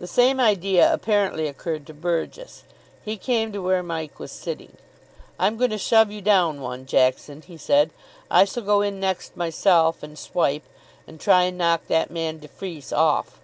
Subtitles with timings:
[0.00, 2.64] The same idea apparently occurred to Burgess.
[3.04, 4.76] He came to where Mike was sitting.
[5.38, 7.92] "I'm going to shove you down one, Jackson," he said.
[8.28, 10.64] "I shall go in next myself and swipe,
[11.06, 13.38] and try and knock that man de Freece off."